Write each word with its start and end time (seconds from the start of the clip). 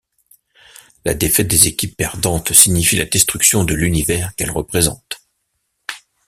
La 1.05 1.13
défaite 1.13 1.47
des 1.47 1.67
équipes 1.67 1.95
perdantes 1.95 2.53
signifient 2.53 2.97
la 2.97 3.05
destruction 3.05 3.63
de 3.63 3.75
l'univers 3.75 4.33
qu'elles 4.35 4.49
représentent. 4.49 5.21